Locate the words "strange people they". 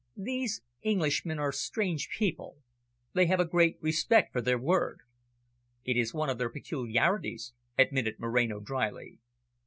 1.51-3.27